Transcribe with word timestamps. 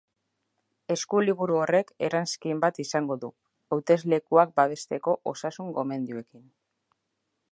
Eskuliburu 0.93 1.57
horrek 1.65 1.91
eranskin 2.07 2.63
bat 2.63 2.79
izango 2.85 3.19
du, 3.25 3.29
hauteslekuak 3.77 4.55
babesteko 4.61 5.17
osasun-gomendioekin. 5.33 6.45